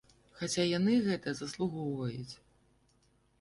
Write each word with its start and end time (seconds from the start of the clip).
Хаця 0.37 0.63
яны 0.77 0.95
гэтага 1.07 1.35
заслугоўваюць! 1.41 2.33